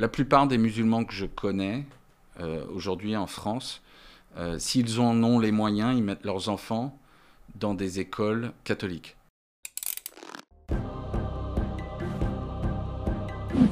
la 0.00 0.08
plupart 0.08 0.46
des 0.46 0.56
musulmans 0.56 1.04
que 1.04 1.12
je 1.12 1.26
connais 1.26 1.84
euh, 2.40 2.64
aujourd'hui 2.74 3.16
en 3.16 3.26
France, 3.26 3.82
euh, 4.38 4.58
s'ils 4.58 4.98
en 4.98 5.22
ont 5.22 5.38
les 5.38 5.52
moyens, 5.52 5.94
ils 5.94 6.02
mettent 6.02 6.24
leurs 6.24 6.48
enfants 6.48 6.98
dans 7.54 7.74
des 7.74 8.00
écoles 8.00 8.52
catholiques. 8.64 9.16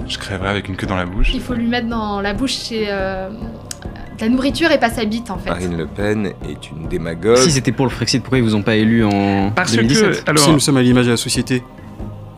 Je 0.07 0.19
crèverais 0.19 0.51
avec 0.51 0.69
une 0.69 0.77
queue 0.77 0.87
dans 0.87 0.97
la 0.97 1.07
bouche. 1.07 1.31
Il 1.33 1.41
faut 1.41 1.55
lui 1.55 1.67
mettre 1.67 1.89
dans 1.89 2.21
la 2.21 2.35
bouche 2.35 2.59
chez, 2.59 2.87
euh, 2.89 3.31
de 3.31 4.21
la 4.21 4.29
nourriture 4.29 4.71
et 4.71 4.79
pas 4.79 4.91
sa 4.91 5.07
bite 5.07 5.31
en 5.31 5.39
fait. 5.39 5.49
Marine 5.49 5.79
Le 5.79 5.87
Pen 5.87 6.33
est 6.47 6.71
une 6.71 6.89
démagogue. 6.89 7.39
Si 7.39 7.53
c'était 7.53 7.73
pour 7.73 7.87
le 7.87 7.91
Frexit, 7.91 8.21
pourquoi 8.23 8.37
ils 8.37 8.45
vous 8.45 8.55
ont 8.55 8.63
pas 8.63 8.77
élu 8.77 9.03
en 9.03 9.51
Parce 9.53 9.73
2017 9.73 10.25
que, 10.25 10.31
alors, 10.31 10.45
Si 10.45 10.51
nous 10.51 10.61
sommes 10.61 10.77
à 10.77 10.83
l'image 10.83 11.07
de 11.07 11.13
la 11.13 11.17
société, 11.17 11.63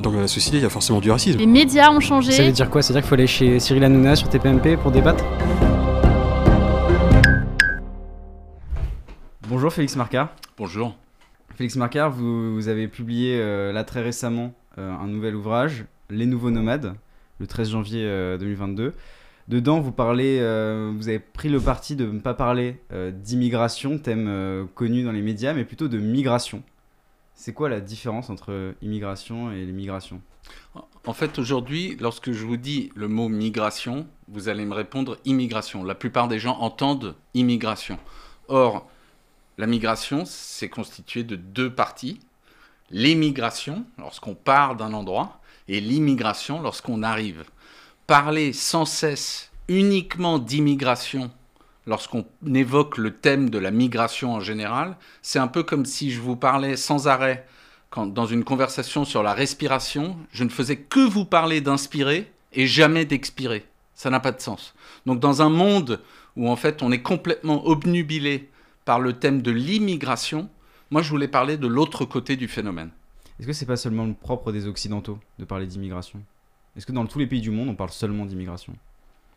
dans 0.00 0.12
la 0.12 0.28
société, 0.28 0.58
il 0.58 0.62
y 0.62 0.66
a 0.66 0.70
forcément 0.70 1.00
du 1.00 1.10
racisme. 1.10 1.38
Les 1.38 1.46
médias 1.46 1.90
ont 1.90 2.00
changé. 2.00 2.32
Ça 2.32 2.42
veut 2.42 2.52
dire 2.52 2.70
quoi? 2.70 2.82
Ça 2.82 2.92
veut 2.92 2.94
dire 2.94 3.02
qu'il 3.02 3.08
faut 3.08 3.14
aller 3.14 3.26
chez 3.26 3.60
Cyril 3.60 3.84
Hanouna 3.84 4.16
sur 4.16 4.28
TPMP 4.28 4.76
pour 4.76 4.90
débattre? 4.90 5.24
Bonjour 9.48 9.72
Félix 9.72 9.96
Marcard. 9.96 10.30
Bonjour. 10.56 10.96
Félix 11.54 11.76
Marcard, 11.76 12.10
vous, 12.10 12.54
vous 12.54 12.68
avez 12.68 12.88
publié 12.88 13.36
euh, 13.38 13.72
là 13.72 13.84
très 13.84 14.02
récemment 14.02 14.54
euh, 14.78 14.90
un 14.92 15.06
nouvel 15.06 15.34
ouvrage, 15.34 15.84
Les 16.08 16.24
Nouveaux 16.24 16.50
Nomades, 16.50 16.94
le 17.38 17.46
13 17.46 17.70
janvier 17.70 18.04
euh, 18.04 18.38
2022. 18.38 18.94
Dedans, 19.48 19.80
vous 19.80 19.90
parlez, 19.90 20.38
euh, 20.40 20.92
vous 20.96 21.08
avez 21.08 21.18
pris 21.18 21.48
le 21.48 21.60
parti 21.60 21.96
de 21.96 22.06
ne 22.06 22.20
pas 22.20 22.34
parler 22.34 22.76
euh, 22.92 23.10
d'immigration, 23.10 23.98
thème 23.98 24.26
euh, 24.28 24.64
connu 24.74 25.02
dans 25.02 25.12
les 25.12 25.22
médias, 25.22 25.52
mais 25.52 25.64
plutôt 25.64 25.88
de 25.88 25.98
migration. 25.98 26.62
C'est 27.42 27.54
quoi 27.54 27.70
la 27.70 27.80
différence 27.80 28.28
entre 28.28 28.74
immigration 28.82 29.50
et 29.50 29.64
l'immigration? 29.64 30.20
En 31.06 31.14
fait, 31.14 31.38
aujourd'hui, 31.38 31.96
lorsque 31.98 32.32
je 32.32 32.44
vous 32.44 32.58
dis 32.58 32.92
le 32.94 33.08
mot 33.08 33.30
migration, 33.30 34.06
vous 34.28 34.50
allez 34.50 34.66
me 34.66 34.74
répondre 34.74 35.16
immigration. 35.24 35.82
La 35.82 35.94
plupart 35.94 36.28
des 36.28 36.38
gens 36.38 36.58
entendent 36.58 37.16
immigration. 37.32 37.98
Or, 38.48 38.86
la 39.56 39.66
migration, 39.66 40.24
c'est 40.26 40.68
constitué 40.68 41.24
de 41.24 41.34
deux 41.34 41.74
parties. 41.74 42.20
L'émigration, 42.90 43.86
lorsqu'on 43.96 44.34
part 44.34 44.76
d'un 44.76 44.92
endroit, 44.92 45.40
et 45.66 45.80
l'immigration, 45.80 46.60
lorsqu'on 46.60 47.02
arrive. 47.02 47.44
Parler 48.06 48.52
sans 48.52 48.84
cesse 48.84 49.50
uniquement 49.66 50.38
d'immigration, 50.38 51.30
lorsqu'on 51.90 52.24
évoque 52.54 52.98
le 52.98 53.10
thème 53.10 53.50
de 53.50 53.58
la 53.58 53.72
migration 53.72 54.32
en 54.32 54.40
général, 54.40 54.96
c'est 55.22 55.40
un 55.40 55.48
peu 55.48 55.64
comme 55.64 55.84
si 55.84 56.12
je 56.12 56.20
vous 56.20 56.36
parlais 56.36 56.76
sans 56.76 57.08
arrêt 57.08 57.44
quand, 57.90 58.06
dans 58.06 58.26
une 58.26 58.44
conversation 58.44 59.04
sur 59.04 59.24
la 59.24 59.34
respiration, 59.34 60.16
je 60.30 60.44
ne 60.44 60.50
faisais 60.50 60.76
que 60.76 61.00
vous 61.00 61.24
parler 61.24 61.60
d'inspirer 61.60 62.30
et 62.52 62.68
jamais 62.68 63.06
d'expirer. 63.06 63.66
Ça 63.96 64.08
n'a 64.08 64.20
pas 64.20 64.30
de 64.30 64.40
sens. 64.40 64.72
Donc 65.04 65.18
dans 65.18 65.42
un 65.42 65.48
monde 65.48 66.00
où 66.36 66.48
en 66.48 66.54
fait 66.54 66.80
on 66.80 66.92
est 66.92 67.02
complètement 67.02 67.66
obnubilé 67.66 68.48
par 68.84 69.00
le 69.00 69.14
thème 69.14 69.42
de 69.42 69.50
l'immigration, 69.50 70.48
moi 70.92 71.02
je 71.02 71.10
voulais 71.10 71.26
parler 71.26 71.56
de 71.56 71.66
l'autre 71.66 72.04
côté 72.04 72.36
du 72.36 72.46
phénomène. 72.46 72.90
Est-ce 73.40 73.48
que 73.48 73.52
c'est 73.52 73.66
pas 73.66 73.76
seulement 73.76 74.06
le 74.06 74.14
propre 74.14 74.52
des 74.52 74.68
Occidentaux 74.68 75.18
de 75.40 75.44
parler 75.44 75.66
d'immigration? 75.66 76.22
Est-ce 76.76 76.86
que 76.86 76.92
dans 76.92 77.06
tous 77.06 77.18
les 77.18 77.26
pays 77.26 77.40
du 77.40 77.50
monde, 77.50 77.68
on 77.68 77.74
parle 77.74 77.90
seulement 77.90 78.26
d'immigration? 78.26 78.76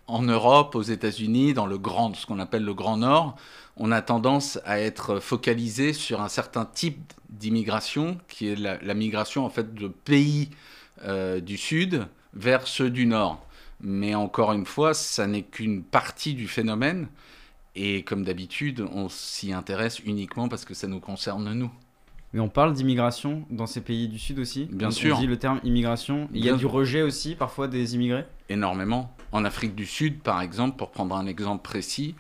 En 0.08 0.22
Europe, 0.24 0.76
aux 0.76 0.82
États-Unis, 0.82 1.54
dans 1.54 1.66
le 1.66 1.78
grand, 1.78 2.14
ce 2.16 2.26
qu'on 2.26 2.40
appelle 2.40 2.64
le 2.64 2.74
Grand 2.74 2.98
Nord, 2.98 3.36
on 3.78 3.92
a 3.92 4.02
tendance 4.02 4.60
à 4.66 4.80
être 4.80 5.20
focalisé 5.20 5.94
sur 5.94 6.22
un 6.22 6.30
certain 6.30 6.66
type 6.66 7.14
d'immigration, 7.30 8.18
qui 8.28 8.50
est 8.50 8.56
la, 8.56 8.94
migration 8.94 9.46
en 9.46 9.50
fait 9.50 9.74
de 9.74 9.88
pays 9.88 10.50
euh, 11.06 11.40
du 11.40 11.58
Sud 11.58 12.06
vers 12.34 12.68
ceux 12.68 12.90
du 12.90 13.06
Nord. 13.06 13.46
Mais 13.82 14.16
encore 14.16 14.54
une 14.54 14.66
fois, 14.66 14.94
ça 14.94 15.28
n'est 15.28 15.44
qu'une 15.44 15.84
partie 15.84 16.34
du 16.34 16.48
phénomène. 16.48 17.08
Et 17.76 18.04
comme 18.04 18.24
d'habitude, 18.24 18.86
on 18.94 19.10
s'y 19.10 19.52
intéresse 19.52 20.00
uniquement 20.00 20.48
parce 20.48 20.64
que 20.64 20.74
ça 20.74 20.88
nous 20.88 21.00
concerne 21.00 21.54
nous. 21.54 21.72
Mais 22.34 22.40
on 22.40 22.50
parle 22.50 22.74
d'immigration 22.74 23.46
dans 23.52 23.68
ces 23.68 23.82
pays 23.82 24.08
du 24.08 24.18
Sud 24.18 24.40
aussi 24.40 24.66
Bien 24.72 24.88
On- 24.88 24.92
sûr. 24.92 25.18
On 25.18 25.20
dit 25.20 25.28
le 25.28 25.38
terme 25.38 25.60
immigration. 25.64 26.28
Il 26.34 26.44
y 26.44 26.50
a 26.50 26.54
du 26.56 26.66
rejet 26.66 27.02
aussi, 27.04 27.36
parfois, 27.36 27.68
des 27.68 27.94
immigrés? 27.96 28.26
Énormément. 28.50 29.16
En 29.32 29.46
Afrique 29.46 29.76
du 29.76 29.86
Sud, 29.86 30.20
par 30.22 30.42
exemple, 30.42 30.78
pour 30.78 30.92
prendre 30.92 31.16
un 31.16 31.28
exemple 31.28 31.62
précis, 31.64 32.16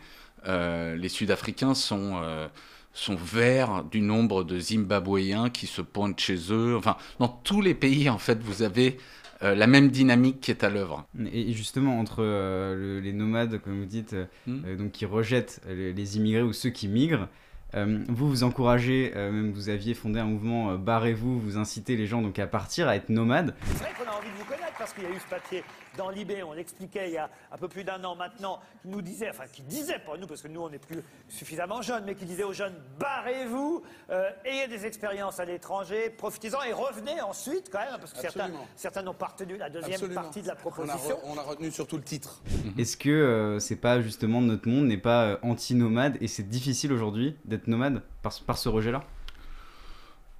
euh, 0.47 0.95
les 0.95 1.09
Sud-Africains 1.09 1.73
sont, 1.73 2.19
euh, 2.23 2.47
sont 2.93 3.15
verts 3.15 3.83
du 3.91 4.01
nombre 4.01 4.43
de 4.43 4.59
Zimbabwéens 4.59 5.49
qui 5.49 5.65
se 5.65 5.81
pointent 5.81 6.19
chez 6.19 6.37
eux. 6.51 6.75
Enfin, 6.77 6.95
dans 7.19 7.27
tous 7.29 7.61
les 7.61 7.73
pays, 7.73 8.09
en 8.09 8.17
fait, 8.19 8.39
vous 8.43 8.61
avez 8.61 8.97
euh, 9.41 9.55
la 9.55 9.67
même 9.67 9.89
dynamique 9.89 10.39
qui 10.41 10.51
est 10.51 10.63
à 10.63 10.69
l'œuvre. 10.69 11.05
Et 11.33 11.51
justement, 11.53 11.99
entre 11.99 12.17
euh, 12.23 12.75
le- 12.75 12.99
les 13.01 13.11
nomades, 13.13 13.59
comme 13.61 13.77
vous 13.79 13.85
dites, 13.85 14.13
euh, 14.13 14.25
Hmm. 14.47 14.77
donc 14.77 14.91
qui 14.91 15.05
rejettent 15.05 15.59
les, 15.67 15.91
les 15.91 16.17
immigrés 16.17 16.43
ou 16.43 16.53
ceux 16.53 16.69
qui 16.69 16.87
migrent, 16.87 17.27
euh, 17.75 18.03
vous 18.07 18.29
vous 18.29 18.43
encouragez, 18.43 19.11
euh, 19.15 19.31
même 19.31 19.51
vous 19.51 19.69
aviez 19.69 19.93
fondé 19.93 20.19
un 20.19 20.25
mouvement 20.25 20.71
euh, 20.71 20.77
Barrez-vous, 20.77 21.39
vous 21.39 21.57
incitez 21.57 21.95
les 21.95 22.07
gens 22.07 22.21
donc 22.21 22.37
à 22.39 22.47
partir, 22.47 22.87
à 22.87 22.95
être 22.95 23.09
nomades. 23.09 23.55
C'est 23.65 23.83
vrai 23.83 23.91
qu'on 23.97 24.09
a 24.11 24.15
envie 24.15 24.29
de 24.29 24.35
vous 24.37 24.45
connaître 24.45 24.73
parce 24.77 24.93
qu'il 24.93 25.03
y 25.03 25.07
a 25.07 25.09
eu 25.11 25.19
ce 25.19 25.29
papier 25.29 25.63
dans 25.97 26.09
Libé, 26.09 26.41
on 26.41 26.53
l'expliquait 26.53 27.07
il 27.09 27.13
y 27.13 27.17
a 27.17 27.29
un 27.51 27.57
peu 27.57 27.67
plus 27.67 27.83
d'un 27.83 28.03
an 28.03 28.15
maintenant, 28.15 28.59
qui 28.81 28.87
nous 28.87 29.01
disait, 29.03 29.29
enfin 29.29 29.43
qui 29.51 29.61
disait 29.61 29.99
pas 29.99 30.17
nous 30.17 30.25
parce 30.25 30.41
que 30.41 30.47
nous 30.47 30.61
on 30.61 30.69
n'est 30.69 30.79
plus 30.79 30.99
suffisamment 31.29 31.81
jeunes, 31.83 32.03
mais 32.05 32.15
qui 32.15 32.25
disait 32.25 32.43
aux 32.43 32.53
jeunes 32.53 32.73
barrez-vous, 32.99 33.83
euh, 34.09 34.29
ayez 34.45 34.67
des 34.67 34.85
expériences 34.87 35.39
à 35.39 35.45
l'étranger, 35.45 36.09
profitez-en 36.09 36.61
et 36.63 36.73
revenez 36.73 37.21
ensuite 37.21 37.69
quand 37.71 37.79
même 37.79 37.99
parce 37.99 38.11
que 38.13 38.19
certains, 38.19 38.41
Absolument. 38.45 38.67
certains 38.75 39.01
n'ont 39.03 39.13
pas 39.13 39.27
retenu 39.27 39.57
la 39.57 39.69
deuxième 39.69 39.93
Absolument. 39.93 40.21
partie 40.21 40.41
de 40.41 40.47
la 40.47 40.53
On 40.53 40.55
a, 40.55 40.59
proposition. 40.59 41.15
re- 41.15 41.19
on 41.25 41.37
a 41.37 41.41
retenu 41.43 41.71
surtout 41.71 41.97
le 41.97 42.03
titre. 42.03 42.41
Est-ce 42.77 42.97
que 42.97 43.09
euh, 43.09 43.59
c'est 43.59 43.75
pas 43.75 44.01
justement 44.01 44.41
notre 44.41 44.67
monde 44.67 44.85
n'est 44.87 44.97
pas 44.97 45.25
euh, 45.25 45.37
anti-nomade 45.43 46.17
et 46.21 46.27
c'est 46.27 46.43
difficile 46.49 46.91
aujourd'hui 46.91 47.35
d'être 47.45 47.62
nomade 47.67 48.01
par, 48.21 48.33
par 48.41 48.57
ce 48.57 48.69
rejet-là? 48.69 49.03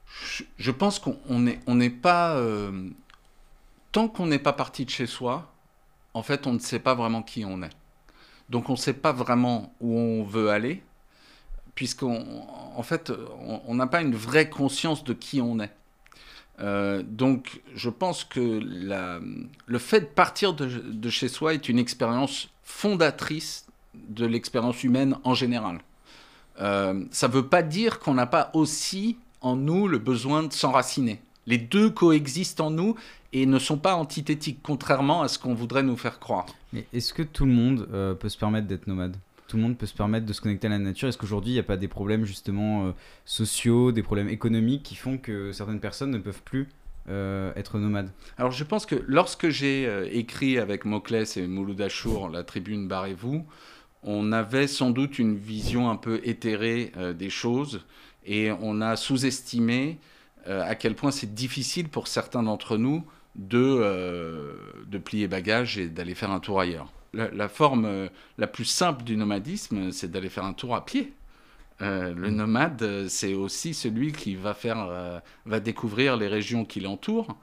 Je, 0.05 0.43
je 0.57 0.71
pense 0.71 0.99
qu'on 0.99 1.17
on 1.27 1.39
n'est 1.39 1.59
on 1.67 1.75
n'est 1.75 1.89
pas... 1.89 2.35
euh, 2.35 2.89
tant 3.91 4.07
qu'on 4.07 4.27
n'est 4.27 4.39
pas 4.39 4.53
parti 4.53 4.85
de 4.85 4.89
chez 4.89 5.05
soi, 5.05 5.53
en 6.13 6.23
fait, 6.23 6.47
on 6.47 6.53
ne 6.53 6.59
sait 6.59 6.79
pas 6.79 6.95
vraiment 6.95 7.21
qui 7.21 7.45
on 7.45 7.61
est. 7.61 7.69
Donc 8.49 8.69
on 8.69 8.73
ne 8.73 8.77
sait 8.77 8.93
pas 8.93 9.13
vraiment 9.13 9.73
où 9.79 9.97
on 9.97 10.23
veut 10.23 10.49
aller, 10.49 10.83
puisqu'on 11.75 12.45
en 12.75 12.83
fait, 12.83 13.11
on 13.65 13.75
n'a 13.75 13.87
pas 13.87 14.01
une 14.01 14.15
vraie 14.15 14.49
conscience 14.49 15.03
de 15.03 15.13
qui 15.13 15.41
on 15.41 15.59
est. 15.59 15.71
Euh, 16.59 17.01
donc 17.03 17.61
je 17.73 17.89
pense 17.89 18.23
que 18.23 18.59
le 19.65 19.79
fait 19.79 20.01
de 20.01 20.05
partir 20.05 20.53
de 20.53 21.09
chez 21.09 21.27
soi 21.27 21.53
est 21.53 21.69
une 21.69 21.79
expérience 21.79 22.49
fondatrice 22.63 23.65
de 23.93 24.25
l'expérience 24.25 24.83
humaine 24.83 25.17
en 25.23 25.33
général. 25.33 25.79
Euh, 26.61 27.03
ça 27.11 27.27
ne 27.27 27.33
veut 27.33 27.47
pas 27.47 27.63
dire 27.63 27.99
qu'on 27.99 28.13
n'a 28.13 28.25
pas 28.25 28.51
aussi 28.53 29.17
en 29.41 29.55
nous 29.55 29.87
le 29.87 29.97
besoin 29.97 30.43
de 30.43 30.53
s'enraciner. 30.53 31.21
Les 31.45 31.57
deux 31.57 31.89
coexistent 31.89 32.61
en 32.61 32.71
nous 32.71 32.95
et 33.33 33.45
ne 33.45 33.59
sont 33.59 33.77
pas 33.77 33.95
antithétiques, 33.95 34.59
contrairement 34.63 35.23
à 35.23 35.27
ce 35.27 35.39
qu'on 35.39 35.53
voudrait 35.53 35.83
nous 35.83 35.97
faire 35.97 36.19
croire. 36.19 36.45
Mais 36.71 36.85
est-ce 36.93 37.13
que 37.13 37.23
tout 37.23 37.45
le 37.45 37.51
monde 37.51 37.87
euh, 37.93 38.13
peut 38.13 38.29
se 38.29 38.37
permettre 38.37 38.67
d'être 38.67 38.87
nomade? 38.87 39.17
Tout 39.47 39.57
le 39.57 39.63
monde 39.63 39.77
peut 39.77 39.85
se 39.85 39.93
permettre 39.93 40.25
de 40.25 40.33
se 40.33 40.41
connecter 40.41 40.67
à 40.67 40.69
la 40.69 40.79
nature? 40.79 41.07
Est-ce 41.07 41.17
qu'aujourd'hui, 41.17 41.51
il 41.51 41.55
n'y 41.55 41.59
a 41.59 41.63
pas 41.63 41.77
des 41.77 41.87
problèmes 41.87 42.25
justement 42.25 42.87
euh, 42.87 42.91
sociaux, 43.25 43.91
des 43.91 44.03
problèmes 44.03 44.29
économiques 44.29 44.83
qui 44.83 44.95
font 44.95 45.17
que 45.17 45.51
certaines 45.51 45.79
personnes 45.79 46.11
ne 46.11 46.17
peuvent 46.19 46.41
plus 46.43 46.69
euh, 47.09 47.51
être 47.55 47.79
nomades? 47.79 48.09
Alors 48.37 48.51
je 48.51 48.63
pense 48.63 48.85
que 48.85 48.95
lorsque 49.07 49.49
j'ai 49.49 49.85
euh, 49.85 50.07
écrit 50.11 50.57
avec 50.57 50.85
Moclès 50.85 51.35
et 51.35 51.47
Mouloud 51.47 51.81
Achour 51.81 52.29
la 52.29 52.43
tribune 52.43 52.87
Barrez-vous, 52.87 53.45
on 54.03 54.31
avait 54.31 54.67
sans 54.67 54.89
doute 54.89 55.19
une 55.19 55.35
vision 55.35 55.89
un 55.89 55.95
peu 55.95 56.21
éthérée 56.23 56.91
euh, 56.97 57.13
des 57.13 57.29
choses 57.29 57.81
et 58.25 58.51
on 58.51 58.81
a 58.81 58.95
sous-estimé 58.95 59.99
euh, 60.47 60.61
à 60.63 60.75
quel 60.75 60.95
point 60.95 61.11
c'est 61.11 61.33
difficile 61.33 61.87
pour 61.87 62.07
certains 62.07 62.43
d'entre 62.43 62.77
nous 62.77 63.05
de, 63.35 63.57
euh, 63.59 64.53
de 64.87 64.97
plier 64.97 65.27
bagages 65.27 65.77
et 65.77 65.87
d'aller 65.87 66.15
faire 66.15 66.31
un 66.31 66.39
tour 66.39 66.59
ailleurs. 66.59 66.91
La, 67.13 67.29
la 67.29 67.47
forme 67.47 68.09
la 68.37 68.47
plus 68.47 68.65
simple 68.65 69.03
du 69.03 69.15
nomadisme, 69.15 69.91
c'est 69.91 70.11
d'aller 70.11 70.29
faire 70.29 70.45
un 70.45 70.53
tour 70.53 70.75
à 70.75 70.85
pied. 70.85 71.13
Le 71.79 72.29
nomade, 72.29 72.81
euh, 72.81 73.07
c'est 73.09 73.33
aussi 73.33 73.73
celui 73.73 74.13
qui 74.13 74.35
va, 74.35 74.53
faire, 74.53 75.21
va 75.45 75.59
découvrir 75.59 76.15
les 76.15 76.27
régions 76.27 76.63
qui 76.65 76.79
l'entourent, 76.79 77.35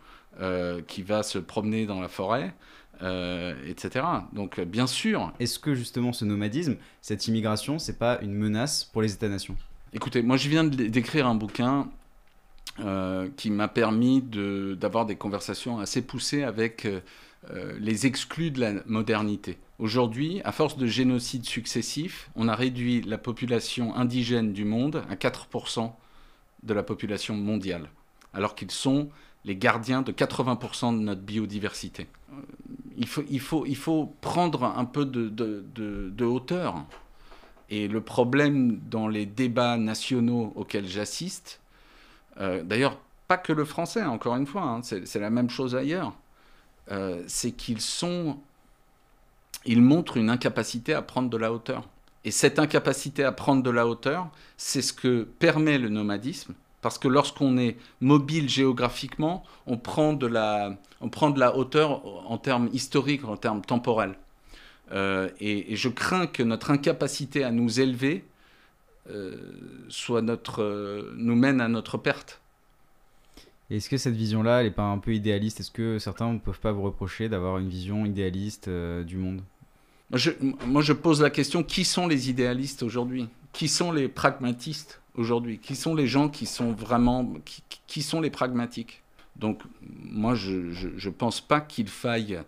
qui 0.86 1.02
va 1.02 1.22
se 1.22 1.38
promener 1.38 1.84
dans 1.84 2.00
la 2.00 2.08
forêt, 2.08 2.54
euh, 3.02 3.54
etc. 3.66 4.04
Donc, 4.32 4.58
euh, 4.58 4.64
bien 4.64 4.86
sûr, 4.86 5.32
Est-ce 5.40 5.58
que 5.58 5.74
justement 5.74 6.12
ce 6.12 6.24
nomadisme, 6.24 6.76
cette 7.00 7.26
immigration, 7.28 7.78
c'est 7.78 7.98
pas 7.98 8.18
une 8.20 8.34
menace 8.34 8.84
pour 8.84 9.02
les 9.02 9.12
États-nations? 9.12 9.56
Écoutez, 9.92 10.22
moi 10.22 10.36
je 10.36 10.48
viens 10.48 10.64
d'écrire 10.64 11.26
un 11.26 11.34
bouquin 11.34 11.88
euh, 12.80 13.28
qui 13.36 13.50
m'a 13.50 13.68
permis 13.68 14.22
de- 14.22 14.76
d'avoir 14.80 15.04
des 15.06 15.16
conversations 15.16 15.80
assez 15.80 16.02
poussées 16.02 16.44
avec 16.44 16.86
euh, 16.86 17.00
les 17.80 18.06
exclus 18.06 18.50
de 18.50 18.60
la 18.60 18.72
modernité. 18.86 19.58
Aujourd'hui, 19.78 20.40
à 20.44 20.52
force 20.52 20.76
de 20.76 20.86
génocides 20.86 21.46
successifs, 21.46 22.30
on 22.36 22.48
a 22.48 22.54
réduit 22.54 23.00
la 23.02 23.18
population 23.18 23.94
indigène 23.96 24.52
du 24.52 24.64
monde 24.64 25.02
à 25.10 25.16
4% 25.16 25.90
de 26.62 26.74
la 26.74 26.82
population 26.82 27.34
mondiale, 27.34 27.88
alors 28.34 28.54
qu'ils 28.54 28.70
sont 28.70 29.08
les 29.46 29.56
gardiens 29.56 30.02
de 30.02 30.12
80% 30.12 30.92
de 30.96 31.02
notre 31.02 31.22
biodiversité. 31.22 32.06
Il 33.00 33.40
faut, 33.40 34.14
prendre 34.20 34.64
un 34.64 34.84
peu 34.84 35.06
de, 35.06 36.24
hauteur. 36.24 36.84
Et 37.70 37.88
le 37.88 38.00
problème 38.00 38.80
dans 38.90 39.08
les 39.08 39.26
débats 39.26 39.76
nationaux 39.76 40.52
auxquels 40.56 40.86
j'assiste, 40.86 41.60
euh, 42.40 42.62
d'ailleurs, 42.62 42.98
pas 43.28 43.38
que 43.38 43.52
le 43.52 43.64
français, 43.64 44.02
encore 44.02 44.34
une 44.36 44.46
fois, 44.46 44.62
hein, 44.62 44.82
c'est 44.82 45.06
c'est 45.06 45.20
la 45.20 45.30
même 45.30 45.48
chose 45.48 45.76
ailleurs, 45.76 46.12
euh, 46.90 47.22
c'est 47.28 47.52
qu'ils 47.52 47.80
sont. 47.80 48.38
Ils 49.64 49.82
montrent 49.82 50.16
une 50.16 50.30
incapacité 50.30 50.94
à 50.94 51.02
prendre 51.02 51.30
de 51.30 51.36
la 51.36 51.52
hauteur. 51.52 51.88
Et 52.24 52.30
cette 52.30 52.58
incapacité 52.58 53.24
à 53.24 53.32
prendre 53.32 53.62
de 53.62 53.70
la 53.70 53.86
hauteur, 53.86 54.28
c'est 54.56 54.82
ce 54.82 54.92
que 54.92 55.22
permet 55.22 55.78
le 55.78 55.88
nomadisme. 55.88 56.54
Parce 56.82 56.98
que 56.98 57.08
lorsqu'on 57.08 57.58
est 57.58 57.76
mobile 58.00 58.48
géographiquement, 58.48 59.44
on 59.66 59.76
prend, 59.76 60.12
de 60.14 60.26
la, 60.26 60.76
on 61.00 61.08
prend 61.08 61.30
de 61.30 61.38
la 61.38 61.56
hauteur 61.56 62.02
en 62.30 62.38
termes 62.38 62.70
historiques, 62.72 63.24
en 63.24 63.36
termes 63.36 63.62
temporels. 63.62 64.16
Euh, 64.92 65.28
et, 65.40 65.72
et 65.72 65.76
je 65.76 65.88
crains 65.88 66.26
que 66.26 66.42
notre 66.42 66.70
incapacité 66.70 67.44
à 67.44 67.50
nous 67.50 67.80
élever 67.80 68.24
euh, 69.08 69.36
soit 69.88 70.22
notre, 70.22 70.62
euh, 70.62 71.12
nous 71.16 71.36
mène 71.36 71.60
à 71.60 71.68
notre 71.68 71.98
perte. 71.98 72.40
Est-ce 73.70 73.88
que 73.88 73.98
cette 73.98 74.16
vision-là, 74.16 74.60
elle 74.60 74.66
est 74.66 74.72
pas 74.72 74.82
un 74.82 74.98
peu 74.98 75.14
idéaliste? 75.14 75.60
Est-ce 75.60 75.70
que 75.70 75.98
certains 75.98 76.32
ne 76.32 76.38
peuvent 76.38 76.58
pas 76.58 76.72
vous 76.72 76.82
reprocher 76.82 77.28
d'avoir 77.28 77.58
une 77.58 77.68
vision 77.68 78.04
idéaliste 78.04 78.68
du 78.68 79.16
monde? 79.16 79.42
Moi 80.10 80.18
je, 80.18 80.30
moi, 80.66 80.82
je 80.82 80.92
pose 80.92 81.22
la 81.22 81.30
question 81.30 81.62
qui 81.62 81.84
sont 81.84 82.08
les 82.08 82.30
idéalistes 82.30 82.82
aujourd'hui? 82.82 83.28
Qui 83.52 83.68
sont 83.68 83.92
les 83.92 84.08
pragmatistes 84.08 85.00
aujourd'hui 85.14 85.58
Qui 85.58 85.76
sont 85.76 85.94
les 85.94 86.06
gens 86.06 86.28
qui 86.28 86.46
sont 86.46 86.72
vraiment. 86.72 87.32
Qui, 87.44 87.62
qui 87.86 88.02
sont 88.02 88.20
les 88.20 88.30
pragmatiques 88.30 89.02
Donc, 89.36 89.60
moi, 90.04 90.34
je 90.34 90.50
ne 90.50 91.10
pense 91.10 91.40
pas 91.40 91.60
qu'il 91.60 91.88
faille 91.88 92.40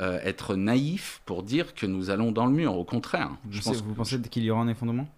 euh, 0.00 0.18
être 0.22 0.56
naïf 0.56 1.20
pour 1.24 1.42
dire 1.42 1.74
que 1.74 1.86
nous 1.86 2.10
allons 2.10 2.32
dans 2.32 2.46
le 2.46 2.52
mur. 2.52 2.76
Au 2.76 2.84
contraire. 2.84 3.30
Je 3.50 3.60
Vous, 3.60 3.70
pense 3.70 3.82
vous 3.82 3.94
pensez 3.94 4.20
qu'il 4.22 4.44
y 4.44 4.50
aura 4.50 4.62
un 4.62 4.68
effondrement? 4.68 5.08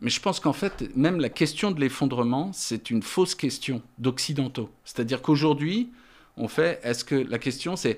Mais 0.00 0.10
je 0.10 0.20
pense 0.20 0.38
qu'en 0.38 0.52
fait, 0.52 0.94
même 0.96 1.18
la 1.20 1.28
question 1.28 1.72
de 1.72 1.80
l'effondrement, 1.80 2.52
c'est 2.52 2.90
une 2.90 3.02
fausse 3.02 3.34
question 3.34 3.82
d'occidentaux. 3.98 4.70
C'est-à-dire 4.84 5.22
qu'aujourd'hui, 5.22 5.90
on 6.36 6.46
fait, 6.46 6.80
est-ce 6.84 7.04
que 7.04 7.16
la 7.16 7.38
question 7.38 7.74
c'est, 7.74 7.96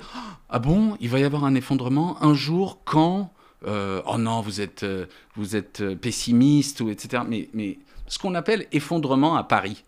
ah 0.48 0.58
bon, 0.58 0.96
il 1.00 1.10
va 1.10 1.18
y 1.18 1.24
avoir 1.24 1.44
un 1.44 1.54
effondrement 1.54 2.22
un 2.22 2.32
jour 2.32 2.78
quand, 2.84 3.32
euh, 3.66 4.02
oh 4.06 4.18
non, 4.18 4.40
vous 4.40 4.60
êtes, 4.60 4.84
euh, 4.84 5.06
vous 5.34 5.54
êtes 5.56 5.80
euh, 5.82 5.94
pessimiste 5.94 6.80
ou 6.80 6.88
etc. 6.88 7.22
Mais, 7.26 7.48
mais 7.52 7.78
ce 8.06 8.18
qu'on 8.18 8.34
appelle 8.34 8.66
effondrement 8.72 9.36
à 9.36 9.44
Paris 9.44 9.84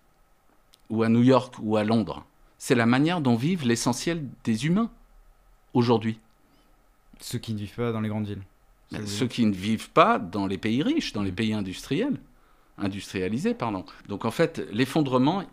ou 0.91 1.03
à 1.03 1.09
New 1.09 1.23
York 1.23 1.55
ou 1.61 1.77
à 1.77 1.85
Londres, 1.85 2.25
c'est 2.59 2.75
la 2.75 2.87
manière 2.87 3.21
dont 3.21 3.35
vivent 3.35 3.67
l'essentiel 3.67 4.25
des 4.45 4.67
humains 4.67 4.91
aujourd'hui. 5.75 6.19
Ceux 7.21 7.39
qui 7.39 7.55
ne 7.55 7.59
vivent 7.59 7.75
pas 7.75 7.93
dans 7.93 8.01
les 8.01 8.09
grandes 8.09 8.27
villes. 8.27 8.43
Ceux 9.07 9.27
qui 9.27 9.47
ne 9.47 9.55
vivent 9.55 9.91
pas 9.91 10.19
dans 10.19 10.47
les 10.47 10.59
pays 10.59 10.83
riches, 10.83 11.15
dans 11.15 11.23
les 11.23 11.33
pays 11.33 11.55
industriels. 11.55 12.21
Industrialisés, 12.77 13.55
pardon. 13.55 13.87
Donc 14.09 14.27
en 14.27 14.31
fait, 14.31 14.67
l'effondrement, 14.71 15.45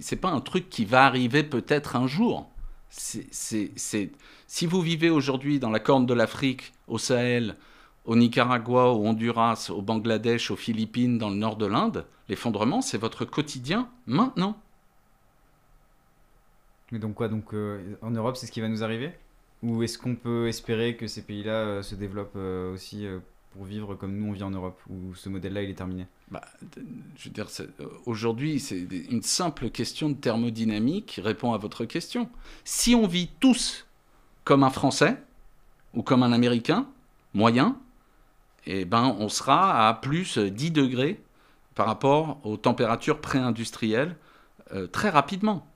c'est 0.00 0.16
pas 0.16 0.30
un 0.30 0.40
truc 0.40 0.68
qui 0.68 0.84
va 0.84 1.06
arriver 1.06 1.42
peut-être 1.42 1.96
un 1.96 2.06
jour. 2.06 2.50
Si 2.94 4.66
vous 4.66 4.82
vivez 4.82 5.08
aujourd'hui 5.08 5.58
dans 5.58 5.70
la 5.70 5.80
corne 5.80 6.04
de 6.04 6.12
l'Afrique, 6.12 6.72
au 6.88 6.98
Sahel, 6.98 7.56
au 8.04 8.16
Nicaragua, 8.16 8.92
au 8.92 9.06
Honduras, 9.06 9.70
au 9.70 9.80
Bangladesh, 9.80 10.50
aux 10.50 10.56
Philippines, 10.56 11.16
dans 11.16 11.30
le 11.30 11.36
nord 11.36 11.56
de 11.56 11.66
l'Inde, 11.66 12.04
l'effondrement, 12.28 12.82
c'est 12.82 12.98
votre 12.98 13.24
quotidien 13.24 13.88
maintenant. 14.06 14.60
Mais 16.90 16.98
donc 16.98 17.14
quoi 17.14 17.28
Donc 17.28 17.54
euh, 17.54 17.96
en 18.02 18.10
Europe, 18.10 18.36
c'est 18.36 18.46
ce 18.46 18.52
qui 18.52 18.60
va 18.60 18.68
nous 18.68 18.84
arriver? 18.84 19.12
Ou 19.62 19.82
est-ce 19.82 19.96
qu'on 19.96 20.14
peut 20.14 20.48
espérer 20.48 20.96
que 20.96 21.06
ces 21.06 21.22
pays-là 21.22 21.52
euh, 21.52 21.82
se 21.82 21.94
développent 21.94 22.36
euh, 22.36 22.74
aussi 22.74 23.06
pour 23.52 23.64
vivre 23.64 23.94
comme 23.94 24.16
nous 24.16 24.28
on 24.28 24.32
vit 24.32 24.42
en 24.42 24.50
Europe 24.50 24.80
Ou 24.88 25.14
ce 25.14 25.28
modèle-là, 25.28 25.62
il 25.62 25.70
est 25.70 25.74
terminé 25.74 26.06
Bah, 26.30 26.42
je 27.16 27.24
veux 27.24 27.34
dire, 27.34 27.46
euh, 27.60 27.86
aujourd'hui, 28.06 28.60
c'est 28.60 28.80
une 29.10 29.22
simple 29.22 29.70
question 29.70 30.08
de 30.08 30.14
thermodynamique 30.14 31.06
qui 31.06 31.20
répond 31.20 31.52
à 31.52 31.58
votre 31.58 31.84
question. 31.84 32.28
Si 32.64 32.94
on 32.94 33.06
vit 33.06 33.30
tous 33.40 33.86
comme 34.44 34.64
un 34.64 34.70
Français 34.70 35.22
ou 35.94 36.02
comme 36.02 36.22
un 36.22 36.32
Américain 36.32 36.88
moyen, 37.34 37.78
eh 38.66 38.84
ben, 38.84 39.16
on 39.18 39.28
sera 39.28 39.88
à 39.88 39.94
plus 39.94 40.38
10 40.38 40.70
degrés 40.70 41.20
par 41.74 41.86
rapport 41.86 42.40
aux 42.44 42.56
températures 42.56 43.20
pré-industrielles 43.20 44.16
euh, 44.72 44.86
très 44.86 45.10
rapidement. 45.10 45.66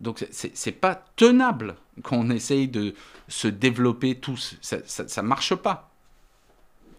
Donc 0.00 0.26
c'est 0.30 0.72
pas 0.72 1.04
tenable 1.16 1.76
qu'on 2.02 2.30
essaye 2.30 2.68
de 2.68 2.94
se 3.28 3.48
développer 3.48 4.14
tous. 4.14 4.56
Ça, 4.62 4.78
ça, 4.86 5.06
ça 5.06 5.22
marche 5.22 5.54
pas. 5.54 5.89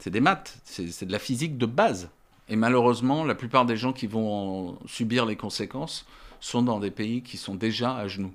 C'est 0.02 0.10
des 0.10 0.20
maths, 0.20 0.58
c'est 0.66 1.06
de 1.06 1.12
la 1.12 1.20
physique 1.20 1.60
de 1.60 1.68
base. 1.68 2.10
Et 2.50 2.56
malheureusement, 2.56 3.24
la 3.24 3.36
plupart 3.36 3.68
des 3.68 3.78
gens 3.78 3.94
qui 3.94 4.08
vont 4.08 4.72
en 4.72 4.80
subir 4.88 5.28
les 5.28 5.36
conséquences 5.36 6.08
sont 6.40 6.64
dans 6.64 6.80
des 6.80 6.90
pays 6.90 7.22
qui 7.22 7.38
sont 7.38 7.54
déjà 7.54 7.96
à 7.96 8.08
genoux. 8.08 8.34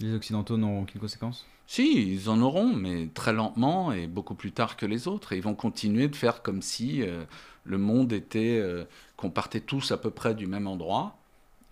Les 0.00 0.14
Occidentaux 0.14 0.56
n'auront 0.56 0.82
aucune 0.82 1.02
conséquence? 1.02 1.46
Si, 1.66 2.12
ils 2.14 2.30
en 2.30 2.40
auront, 2.40 2.74
mais 2.74 3.08
très 3.12 3.34
lentement 3.34 3.92
et 3.92 4.06
beaucoup 4.06 4.34
plus 4.34 4.52
tard 4.52 4.78
que 4.78 4.86
les 4.86 5.06
autres. 5.06 5.34
Et 5.34 5.36
ils 5.36 5.42
vont 5.42 5.54
continuer 5.54 6.08
de 6.08 6.16
faire 6.16 6.42
comme 6.42 6.62
si 6.62 7.02
euh, 7.02 7.24
le 7.64 7.76
monde 7.76 8.14
était. 8.14 8.58
euh, 8.58 8.84
qu'on 9.16 9.30
partait 9.30 9.60
tous 9.60 9.92
à 9.92 9.98
peu 9.98 10.10
près 10.10 10.34
du 10.34 10.46
même 10.46 10.66
endroit. 10.66 11.16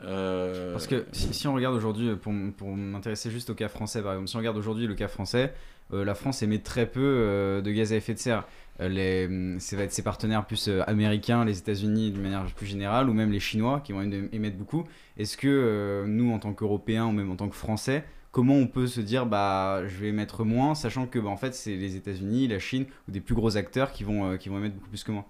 Euh, 0.05 0.73
Parce 0.73 0.87
que 0.87 1.07
si, 1.13 1.33
si 1.33 1.49
on 1.49 1.55
regarde 1.55 1.75
aujourd'hui, 1.75 2.15
pour, 2.15 2.33
m'intéresser 2.33 3.31
juste 3.31 3.51
au 3.51 3.55
cas 3.55 3.69
français 3.69 4.03
par 4.03 4.13
exemple, 4.13 4.29
si 4.29 4.37
on 4.37 4.39
regarde 4.39 4.57
aujourd'hui 4.59 4.87
le 4.87 4.95
cas 4.95 5.09
français, 5.09 5.55
la 5.91 6.15
France 6.15 6.43
émet 6.43 6.61
très 6.61 6.87
peu 6.87 7.61
de 7.63 7.71
gaz 7.71 7.93
à 7.93 7.97
effet 7.97 8.15
de 8.15 8.19
serre. 8.19 8.47
Euh, 8.81 8.89
les, 8.89 9.61
ça 9.61 9.77
va 9.77 9.83
être 9.83 9.93
ses 9.93 10.03
partenaires 10.03 10.47
plus 10.47 10.69
euh, 10.69 10.83
américains, 10.87 11.45
les 11.45 11.59
États-Unis 11.59 12.11
d'une 12.11 12.23
manière 12.23 12.45
plus 12.55 12.67
générale, 12.67 13.11
ou 13.11 13.13
même 13.13 13.31
les 13.31 13.41
Chinois 13.41 13.81
qui 13.85 13.93
vont 13.93 14.03
éme- 14.03 14.29
émettre 14.33 14.57
beaucoup. 14.57 14.85
Est-ce 15.19 15.37
que 15.37 15.47
euh, 15.47 16.07
nous, 16.07 16.33
en 16.33 16.39
tant 16.39 16.55
qu'Européens 16.55 17.07
ou 17.07 17.13
même 17.13 17.31
en 17.31 17.37
tant 17.37 17.49
que 17.49 17.57
Français, 17.57 18.05
comment 18.31 18.55
on 18.55 18.67
peut 18.67 18.87
se 18.87 19.03
dire 19.03 19.27
bah 19.27 19.83
je 19.87 19.99
vais 19.99 20.09
émettre 20.09 20.45
moins, 20.45 20.75
sachant 20.75 21.07
que 21.07 21.19
bah, 21.19 21.29
en 21.29 21.37
fait 21.37 21.55
c'est 21.55 21.77
les 21.77 21.97
États-Unis, 21.97 22.49
la 22.49 22.59
Chine 22.59 22.87
ou 23.09 23.13
des 23.13 23.21
plus 23.21 23.35
gros 23.35 23.59
acteurs 23.59 23.93
qui 23.93 24.05
vont, 24.05 24.39
qui 24.39 24.49
vont 24.49 24.59
émettre 24.59 24.77
beaucoup 24.77 24.89
plus 24.89 25.05
que 25.05 25.13
moi? 25.13 25.27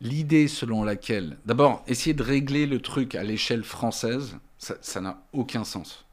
L'idée 0.00 0.48
selon 0.48 0.84
laquelle, 0.84 1.38
d'abord, 1.44 1.82
essayer 1.88 2.14
de 2.14 2.22
régler 2.22 2.66
le 2.66 2.80
truc 2.80 3.14
à 3.16 3.24
l'échelle 3.24 3.64
française, 3.64 4.36
ça 4.58 5.00
n'a 5.00 5.22
aucun 5.32 5.64
sens. 5.64 6.04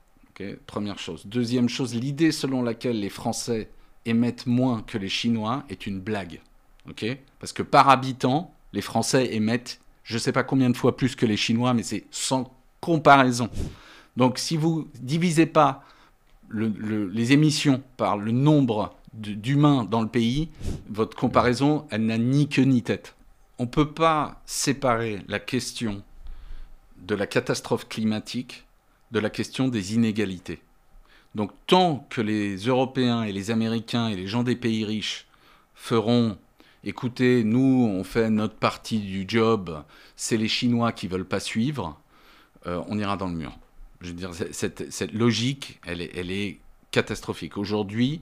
Première 0.66 0.98
chose. 0.98 1.28
Deuxième 1.28 1.70
chose, 1.70 1.94
l'idée 1.94 2.32
selon 2.32 2.64
laquelle 2.64 3.00
les 3.00 3.10
Français 3.10 3.70
émettent 4.06 4.48
moins 4.48 4.82
que 4.82 4.98
les 4.98 5.10
Chinois 5.10 5.64
est 5.70 5.86
une 5.88 6.00
blague. 6.00 6.42
Parce 7.40 7.54
que 7.54 7.64
par 7.64 7.90
habitant, 7.90 8.54
les 8.74 8.82
Français 8.82 9.34
émettent, 9.34 9.80
je 10.04 10.16
ne 10.16 10.20
sais 10.20 10.32
pas 10.32 10.44
combien 10.44 10.70
de 10.70 10.78
fois 10.78 10.98
plus 10.98 11.16
que 11.16 11.26
les 11.26 11.38
Chinois, 11.38 11.74
mais 11.74 11.84
c'est 11.84 12.06
sans 12.12 12.52
comparaison. 12.80 13.50
Donc 14.18 14.40
si 14.40 14.58
vous 14.58 14.88
divisez 15.00 15.46
pas 15.46 15.84
le- 16.50 16.74
le- 16.78 17.08
les 17.08 17.32
émissions 17.32 17.82
par 17.98 18.18
le 18.18 18.32
nombre 18.32 18.96
d'humains 19.14 19.84
dans 19.86 20.02
le 20.02 20.08
pays, 20.08 20.50
votre 20.90 21.16
comparaison, 21.16 21.86
elle 21.92 22.06
n'a 22.06 22.18
ni 22.18 22.48
queue 22.50 22.64
ni 22.64 22.82
tête. 22.82 23.16
On 23.60 23.64
ne 23.64 23.70
peut 23.70 23.92
pas 23.92 24.42
séparer 24.46 25.22
la 25.28 25.40
question 25.40 26.02
de 26.98 27.16
la 27.16 27.28
catastrophe 27.28 27.88
climatique 27.88 28.66
de 29.12 29.20
la 29.20 29.30
question 29.30 29.68
des 29.68 29.94
inégalités. 29.94 30.62
Donc 31.36 31.52
tant 31.68 32.06
que 32.10 32.22
les 32.22 32.58
Européens 32.58 33.24
et 33.24 33.32
les 33.32 33.52
Américains 33.52 34.10
et 34.10 34.16
les 34.16 34.28
gens 34.28 34.44
des 34.44 34.56
pays 34.56 34.84
riches 34.84 35.28
feront, 35.76 36.38
écoutez, 36.84 37.44
nous, 37.44 37.88
on 37.90 38.04
fait 38.04 38.30
notre 38.30 38.56
partie 38.56 39.00
du 39.00 39.26
job, 39.28 39.84
c'est 40.16 40.38
les 40.38 40.48
Chinois 40.48 40.92
qui 40.92 41.08
veulent 41.08 41.26
pas 41.26 41.40
suivre, 41.40 41.98
euh, 42.68 42.82
on 42.88 43.00
ira 43.00 43.18
dans 43.18 43.28
le 43.28 43.36
mur. 43.36 43.58
Je 44.02 44.08
veux 44.08 44.14
dire, 44.14 44.32
cette, 44.34 45.14
logique, 45.14 45.80
elle 45.86 46.02
est, 46.02 46.12
elle 46.16 46.32
est 46.32 46.60
catastrophique. 46.92 47.58
Aujourd'hui, 47.58 48.22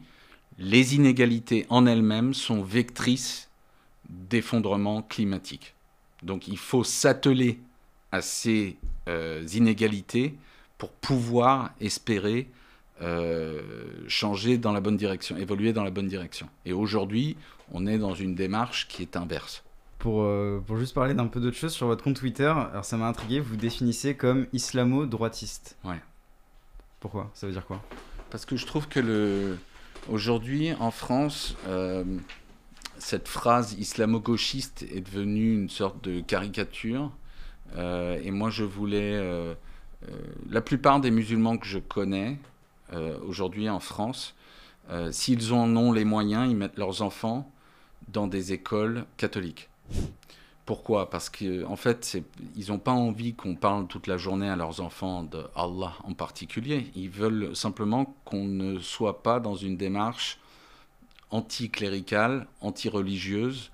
les 0.58 0.96
inégalités 0.96 1.66
en 1.70 1.86
elles-mêmes 1.86 2.34
sont 2.34 2.62
vectrices 2.62 3.50
d'effondrement 4.10 5.02
climatique. 5.02 5.74
Donc 6.22 6.48
il 6.48 6.58
faut 6.58 6.84
s'atteler 6.84 7.60
à 8.12 8.22
ces 8.22 8.78
euh, 9.08 9.46
inégalités 9.54 10.36
pour 10.78 10.92
pouvoir 10.92 11.72
espérer 11.80 12.50
euh, 13.02 13.62
changer 14.08 14.58
dans 14.58 14.72
la 14.72 14.82
bonne 14.82 14.98
direction, 14.98 15.38
évoluer 15.38 15.74
dans 15.74 15.84
la 15.84 15.92
bonne 15.92 16.08
direction. 16.08 16.50
Et 16.66 16.74
aujourd'hui, 16.74 17.38
on 17.72 17.88
est 17.88 17.98
dans 17.98 18.14
une 18.14 18.36
démarche 18.36 18.88
qui 18.88 19.02
est 19.02 19.16
inverse. 19.16 19.64
Pour, 19.98 20.24
euh, 20.24 20.62
pour 20.66 20.78
juste 20.78 20.94
parler 20.94 21.14
d'un 21.14 21.28
peu 21.28 21.40
d'autre 21.40 21.58
chose 21.58 21.74
sur 21.74 21.88
votre 21.88 22.04
compte 22.04 22.16
Twitter, 22.16 22.46
alors 22.46 22.86
ça 22.86 22.98
m'a 22.98 23.08
intrigué, 23.08 23.40
vous 23.40 23.50
vous 23.50 23.58
définissez 23.58 24.16
comme 24.16 24.48
islamo-droitiste. 24.54 25.78
Ouais. 25.84 26.00
Pourquoi? 27.00 27.30
Ça 27.34 27.48
veut 27.48 27.54
dire 27.54 27.66
quoi? 27.66 27.82
Parce 28.30 28.46
que 28.46 28.56
je 28.56 28.66
trouve 28.66 28.88
que 28.88 29.00
le... 29.00 29.58
aujourd'hui, 30.10 30.74
en 30.80 30.92
France, 30.92 31.56
euh, 31.68 32.04
cette 32.98 33.28
phrase 33.28 33.74
islamo-gauchiste 33.74 34.84
est 34.84 35.02
devenue 35.02 35.54
une 35.54 35.70
sorte 35.70 36.04
de 36.04 36.22
caricature. 36.22 37.12
Euh, 37.76 38.20
et 38.24 38.32
moi, 38.32 38.50
je 38.50 38.64
voulais. 38.64 39.14
euh, 40.08 40.12
la 40.50 40.62
plupart 40.62 41.02
des 41.02 41.12
musulmans 41.12 41.58
que 41.58 41.68
je 41.68 41.80
connais 41.80 42.38
aujourd'hui 43.26 43.70
en 43.70 43.80
France, 43.80 44.36
euh, 44.92 45.12
s'ils 45.12 45.54
en 45.54 45.76
ont 45.76 45.92
les 45.92 46.06
moyens, 46.06 46.50
ils 46.50 46.56
mettent 46.56 46.78
leurs 46.78 47.02
enfants 47.02 47.52
dans 48.08 48.28
des 48.28 48.54
écoles 48.54 49.06
catholiques. 49.18 49.70
Pourquoi? 50.66 51.10
Parce 51.10 51.30
qu'en 51.30 51.72
en 51.72 51.76
fait, 51.76 52.22
ils 52.56 52.70
n'ont 52.70 52.80
pas 52.80 52.92
envie 52.92 53.34
qu'on 53.34 53.56
parle 53.56 53.88
toute 53.88 54.08
la 54.08 54.18
journée 54.18 54.50
à 54.50 54.56
leurs 54.56 54.82
enfants 54.82 55.24
de 55.24 55.44
Allah 55.56 55.94
en 56.04 56.14
particulier. 56.14 56.92
Ils 56.96 57.10
veulent 57.10 57.56
simplement 57.56 58.16
qu'on 58.24 58.46
ne 58.46 58.80
soit 58.80 59.24
pas 59.24 59.40
dans 59.40 59.56
une 59.56 59.78
démarche 59.78 60.40
anticléricale, 61.32 62.48
anti-religieuse, 62.62 63.72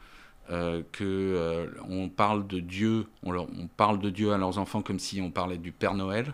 euh, 0.51 0.83
que 0.91 1.03
euh, 1.03 2.07
parle 2.15 2.47
de 2.47 2.59
Dieu, 2.59 3.07
on 3.23 3.67
parle 3.75 3.99
de 3.99 4.09
Dieu 4.09 4.31
à 4.31 4.37
leurs 4.37 4.57
enfants 4.57 4.81
comme 4.81 4.99
si 4.99 5.19
on 5.21 5.31
parlait 5.31 5.57
du 5.57 5.71
Père 5.71 5.95
Noël. 5.95 6.33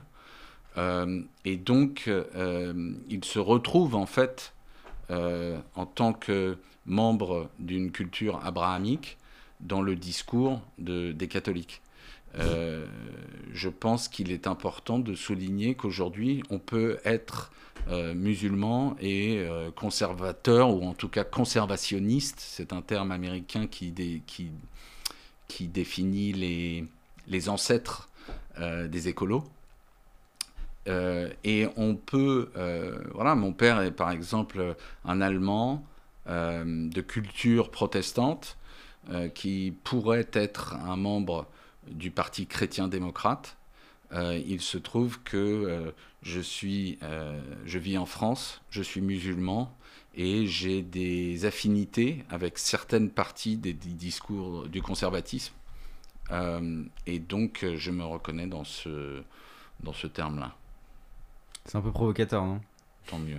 Euh, 0.78 1.22
et 1.46 1.58
donc, 1.58 2.06
euh, 2.08 2.94
ils 3.10 3.26
se 3.26 3.40
retrouvent 3.40 3.96
en 3.96 4.06
fait 4.06 4.54
euh, 5.10 5.60
en 5.76 5.86
tant 5.86 6.14
que 6.14 6.58
membres 6.86 7.50
d'une 7.60 7.92
culture 7.92 8.40
abrahamique 8.46 9.18
dans 9.60 9.82
le 9.82 9.96
discours 9.96 10.62
de- 10.80 11.12
des 11.12 11.28
catholiques. 11.28 11.82
Je 12.34 13.68
pense 13.68 14.08
qu'il 14.08 14.32
est 14.32 14.48
important 14.48 14.98
de 15.00 15.16
souligner 15.16 15.76
qu'aujourd'hui, 15.76 16.44
on 16.50 16.60
peut 16.60 16.98
être 17.04 17.52
musulman 18.16 18.96
et 19.02 19.46
conservateur, 19.76 20.70
ou 20.74 20.84
en 20.88 20.94
tout 20.94 21.10
cas 21.10 21.26
conservationniste, 21.26 22.40
c'est 22.40 22.72
un 22.72 22.82
terme 22.82 23.12
américain 23.12 23.68
qui, 23.68 23.92
dé- 23.92 24.22
qui, 24.26 24.48
qui 25.50 25.68
définit 25.68 26.32
les, 26.32 27.50
ancêtres 27.50 28.10
des 28.58 29.08
écolos. 29.10 29.44
Euh, 30.88 31.30
et 31.44 31.68
on 31.76 31.96
peut, 31.96 32.52
euh, 32.58 32.98
voilà, 33.14 33.36
mon 33.36 33.54
père 33.54 33.82
est 33.82 33.92
par 33.92 34.12
exemple 34.12 34.76
un 35.06 35.22
Allemand 35.22 35.86
euh, 36.28 36.90
de 36.90 37.02
culture 37.02 37.70
protestante 37.72 38.58
qui 39.34 39.74
pourrait 39.84 40.30
être 40.32 40.76
un 40.76 40.96
membre 40.96 41.48
du 41.90 42.12
Parti 42.12 42.46
chrétien-démocrate. 42.46 43.58
Il 44.14 44.62
se 44.62 44.78
trouve 44.78 45.20
que 45.24 45.92
je 46.22 46.40
suis, 46.40 47.00
je 47.66 47.78
vis 47.80 47.98
en 47.98 48.06
France, 48.06 48.62
je 48.70 48.84
suis 48.84 49.02
musulman 49.02 49.76
et 50.14 50.46
j'ai 50.46 50.84
des 50.84 51.46
affinités 51.46 52.24
avec 52.30 52.60
certaines 52.60 53.10
parties 53.10 53.58
des, 53.58 53.74
des 53.74 53.90
discours 53.90 54.68
du 54.68 54.84
conservatisme. 54.84 55.56
Et 57.08 57.18
donc, 57.18 57.66
je 57.76 57.90
me 57.90 58.04
reconnais 58.04 58.46
dans 58.46 58.66
ce, 58.66 59.24
dans 59.80 59.94
ce 59.94 60.06
terme-là. 60.06 60.56
C'est 61.72 61.78
un 61.78 61.82
peu 61.82 61.92
provocateur, 61.94 62.44
non? 62.44 62.60
Tant 63.08 63.18
mieux. 63.18 63.38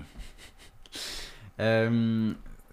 Euh, 1.60 2.32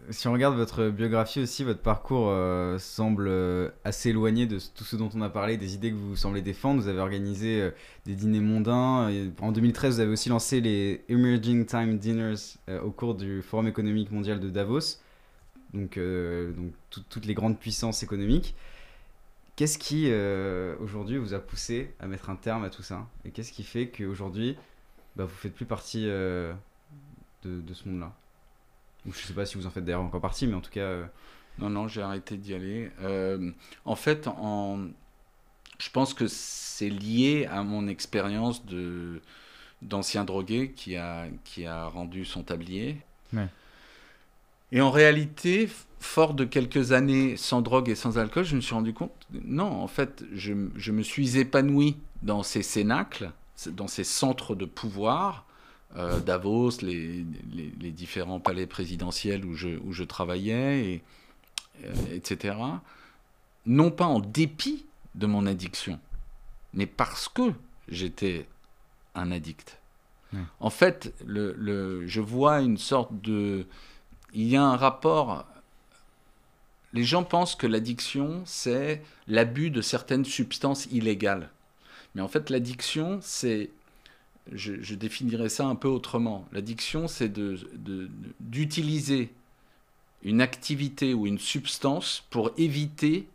si 0.10 0.30
on 0.30 0.32
regarde 0.32 0.56
votre 0.56 0.88
biographie 0.88 1.42
aussi, 1.42 1.66
votre 1.66 1.82
parcours 1.82 2.30
euh, 2.30 2.78
semble 2.80 3.28
euh, 3.28 3.70
assez 3.84 4.12
éloigné 4.12 4.46
de 4.46 4.58
tout 4.74 4.86
ce 4.86 4.96
dont 4.96 5.10
on 5.14 5.22
a 5.22 5.28
parlé, 5.30 5.58
des 5.58 5.74
idées 5.76 5.92
que 5.92 5.98
vous 5.98 6.16
semblez 6.16 6.42
défendre. 6.42 6.82
Vous 6.82 6.88
avez 6.88 7.02
organisé 7.02 7.62
euh, 7.62 7.72
des 8.06 8.16
dîners 8.16 8.40
mondains. 8.40 9.10
Et 9.10 9.30
en 9.42 9.52
2013, 9.52 9.96
vous 9.96 10.00
avez 10.00 10.12
aussi 10.14 10.30
lancé 10.30 10.62
les 10.62 11.04
Emerging 11.10 11.66
Time 11.66 11.98
Dinners 11.98 12.56
au 12.82 12.92
cours 12.92 13.16
du 13.16 13.42
Forum 13.42 13.68
économique 13.68 14.12
mondial 14.12 14.40
de 14.40 14.50
Davos. 14.50 14.80
Donc, 15.74 16.00
donc 16.00 16.72
tout- 16.90 17.04
toutes 17.10 17.26
les 17.26 17.34
grandes 17.34 17.60
puissances 17.60 18.02
économiques. 18.02 18.56
Qu'est-ce 19.58 19.78
qui, 19.78 20.10
aujourd'hui, 20.82 21.18
vous 21.18 21.34
a 21.34 21.40
poussé 21.40 21.94
à 22.00 22.08
mettre 22.08 22.30
un 22.30 22.38
terme 22.38 22.64
à 22.64 22.70
tout 22.70 22.82
ça? 22.82 23.06
Et 23.26 23.32
qu'est-ce 23.32 23.52
qui 23.52 23.64
fait 23.64 23.90
qu'aujourd'hui, 23.90 24.56
bah, 25.20 25.26
vous 25.26 25.36
faites 25.36 25.54
plus 25.56 25.66
partie 25.66 26.06
euh, 26.08 26.54
de, 27.44 27.62
de 27.62 27.74
ce 27.74 27.88
monde-là 27.90 28.14
ou 29.06 29.14
je 29.14 29.20
sais 29.20 29.34
pas 29.34 29.46
si 29.46 29.58
vous 29.58 29.68
en 29.68 29.72
faites 29.72 29.86
d'ailleurs 29.86 30.02
encore 30.02 30.22
partie, 30.22 30.48
mais 30.48 30.56
en 30.56 30.62
tout 30.62 30.72
cas. 30.72 30.82
euh, 30.82 31.06
Non, 31.60 31.70
non, 31.70 31.88
j'ai 31.88 32.02
arrêté 32.02 32.38
d'y 32.38 32.54
aller. 32.54 32.92
Euh, 33.02 33.52
en 33.86 33.96
fait, 33.96 34.28
en... 34.28 34.88
je 35.80 35.90
pense 35.92 36.14
que 36.14 36.28
c'est 36.28 36.90
lié 36.90 37.48
à 37.52 37.64
mon 37.64 37.88
expérience 37.88 38.66
de 38.66 39.22
d'ancien 39.82 40.26
drogué 40.26 40.74
qui 40.74 40.98
a, 40.98 41.28
qui 41.46 41.66
a 41.66 41.88
rendu 41.88 42.26
son 42.26 42.44
tablier. 42.44 43.02
Ouais. 43.34 43.48
Et 44.72 44.82
en 44.82 44.92
réalité, 44.92 45.70
fort 46.00 46.34
de 46.34 46.46
quelques 46.46 46.92
années 46.92 47.38
sans 47.38 47.62
drogue 47.62 47.90
et 47.90 47.96
sans 47.96 48.18
alcool, 48.18 48.44
je 48.46 48.56
me 48.56 48.62
suis 48.62 48.74
rendu 48.76 48.94
compte, 48.94 49.28
non, 49.32 49.66
en 49.72 49.88
fait, 49.88 50.24
je, 50.34 50.54
je 50.76 50.92
me 50.92 51.02
suis 51.02 51.38
épanoui 51.38 51.98
dans 52.22 52.44
ces 52.44 52.62
cénacles, 52.62 53.32
dans 53.68 53.88
ces 53.88 54.04
centres 54.04 54.56
de 54.56 54.66
pouvoir, 54.66 55.46
euh, 55.98 56.20
Davos, 56.20 56.82
les, 56.82 57.26
les- 57.52 57.74
les 57.80 57.92
différents 57.92 58.40
palais 58.40 58.68
présidentiels 58.68 59.46
où 59.46 59.56
je, 59.56 59.78
où 59.84 59.92
je 59.92 60.04
travaillais, 60.04 60.86
et, 60.86 61.04
euh, 61.86 61.94
etc. 62.14 62.58
Non 63.66 63.92
pas 63.92 64.06
en 64.06 64.20
dépit 64.20 64.86
de 65.16 65.26
mon 65.26 65.46
addiction, 65.46 66.00
mais 66.74 66.86
parce 66.86 67.28
que 67.28 67.52
j'étais 67.90 68.48
un 69.16 69.32
addict. 69.32 69.78
En 70.60 70.70
fait, 70.70 71.14
le, 71.26 71.54
le- 71.58 72.06
je 72.08 72.22
vois 72.22 72.62
une 72.62 72.78
sorte 72.78 73.20
de... 73.22 73.66
Il 74.34 74.44
y 74.48 74.56
a 74.56 74.64
un 74.64 74.78
rapport... 74.78 75.46
Les 76.94 77.04
gens 77.04 77.24
pensent 77.24 77.56
que 77.56 77.68
l'addiction, 77.68 78.42
c'est 78.46 79.04
l'abus 79.28 79.70
de 79.72 79.82
certaines 79.82 80.26
substances 80.26 80.86
illégales. 80.92 81.50
Mais 82.16 82.22
en 82.22 82.28
fait, 82.28 82.50
l'addiction, 82.50 83.20
c'est 83.22 83.70
je, 84.52 84.82
je 84.82 84.96
définirais 84.96 85.50
ça 85.50 85.66
un 85.68 85.76
peu 85.76 85.88
autrement. 85.88 86.46
L'addiction, 86.52 87.08
c'est 87.08 87.30
de- 87.30 87.60
de- 87.76 88.10
d'utiliser 88.40 89.30
une 90.24 90.42
activité 90.42 91.14
ou 91.14 91.28
une 91.28 91.40
substance 91.40 92.24
pour 92.30 92.52
éviter 92.58 93.28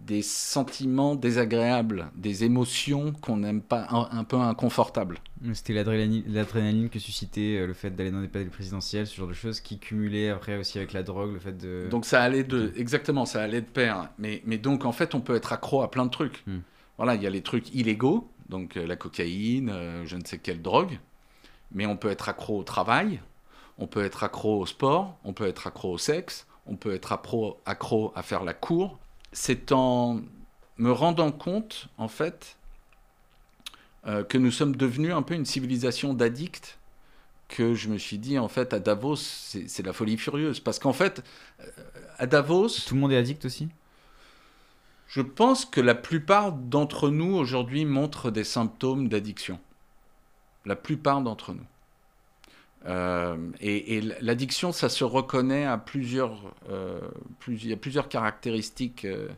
des 0.00 0.22
sentiments 0.22 1.14
désagréables, 1.14 2.10
des 2.16 2.44
émotions 2.44 3.12
qu'on 3.12 3.36
n'aime 3.38 3.62
pas, 3.62 3.86
un, 3.90 4.08
un 4.18 4.24
peu 4.24 4.36
inconfortables. 4.36 5.18
C'était 5.52 5.72
l'adrénaline 5.72 6.88
que 6.88 6.98
suscitait 6.98 7.58
euh, 7.58 7.66
le 7.66 7.74
fait 7.74 7.90
d'aller 7.90 8.10
dans 8.10 8.20
des 8.20 8.28
palais 8.28 8.46
présidentiels, 8.46 9.06
ce 9.06 9.14
genre 9.14 9.28
de 9.28 9.34
choses 9.34 9.60
qui 9.60 9.78
cumulaient 9.78 10.30
après 10.30 10.56
aussi 10.56 10.78
avec 10.78 10.92
la 10.92 11.02
drogue, 11.02 11.32
le 11.32 11.38
fait 11.38 11.56
de. 11.56 11.86
Donc 11.90 12.06
ça 12.06 12.22
allait 12.22 12.44
de, 12.44 12.72
exactement, 12.76 13.24
ça 13.24 13.42
allait 13.42 13.60
de 13.60 13.66
pair. 13.66 14.08
Mais, 14.18 14.42
mais 14.46 14.58
donc 14.58 14.84
en 14.84 14.92
fait, 14.92 15.14
on 15.14 15.20
peut 15.20 15.36
être 15.36 15.52
accro 15.52 15.82
à 15.82 15.90
plein 15.90 16.06
de 16.06 16.10
trucs. 16.10 16.42
Hmm. 16.46 16.58
Voilà, 16.96 17.14
il 17.14 17.22
y 17.22 17.26
a 17.26 17.30
les 17.30 17.42
trucs 17.42 17.74
illégaux, 17.74 18.28
donc 18.48 18.76
euh, 18.76 18.86
la 18.86 18.96
cocaïne, 18.96 19.70
euh, 19.70 20.06
je 20.06 20.16
ne 20.16 20.24
sais 20.24 20.38
quelle 20.38 20.62
drogue. 20.62 20.98
Mais 21.72 21.86
on 21.86 21.96
peut 21.96 22.10
être 22.10 22.28
accro 22.28 22.58
au 22.58 22.62
travail, 22.62 23.20
on 23.78 23.86
peut 23.86 24.04
être 24.04 24.22
accro 24.22 24.60
au 24.60 24.66
sport, 24.66 25.16
on 25.24 25.32
peut 25.32 25.46
être 25.46 25.66
accro 25.66 25.92
au 25.92 25.98
sexe, 25.98 26.46
on 26.66 26.76
peut 26.76 26.94
être 26.94 27.12
accro, 27.12 27.60
accro 27.66 28.12
à 28.14 28.22
faire 28.22 28.44
la 28.44 28.54
cour. 28.54 28.98
C'est 29.32 29.72
en 29.72 30.20
me 30.76 30.92
rendant 30.92 31.32
compte, 31.32 31.88
en 31.98 32.08
fait, 32.08 32.56
euh, 34.06 34.22
que 34.22 34.38
nous 34.38 34.50
sommes 34.50 34.76
devenus 34.76 35.12
un 35.12 35.22
peu 35.22 35.34
une 35.34 35.46
civilisation 35.46 36.14
d'addicts 36.14 36.78
que 37.48 37.74
je 37.74 37.88
me 37.88 37.98
suis 37.98 38.18
dit, 38.18 38.38
en 38.38 38.48
fait, 38.48 38.72
à 38.72 38.80
Davos, 38.80 39.16
c'est 39.16 39.84
la 39.84 39.92
folie 39.92 40.16
furieuse. 40.16 40.60
Parce 40.60 40.78
qu'en 40.78 40.92
fait, 40.92 41.22
à 42.18 42.26
Davos, 42.26 42.68
Tout 42.86 42.94
le 42.94 43.00
monde 43.00 43.12
est 43.12 43.16
addict 43.16 43.44
aussi? 43.44 43.68
Je 45.14 45.22
pense 45.22 45.64
que 45.64 45.80
la 45.80 45.94
plupart 45.94 46.50
d'entre 46.50 47.08
nous 47.08 47.36
aujourd'hui 47.36 47.84
montrent 47.84 48.32
des 48.32 48.42
symptômes 48.42 49.08
d'addiction. 49.08 49.60
La 50.66 50.74
plupart 50.74 51.20
d'entre 51.20 51.54
nous. 51.54 51.66
Euh, 52.86 53.36
et 53.60 54.00
l'addiction, 54.20 54.72
ça 54.72 54.88
se 54.88 55.04
reconnaît 55.04 55.66
à 55.66 55.78
plusieurs, 55.78 56.52
euh, 56.68 57.00
il 57.46 57.64
y 57.64 57.72
a 57.72 57.76
plusieurs 57.76 58.08
caractéristiques 58.08 59.04
euh, 59.04 59.28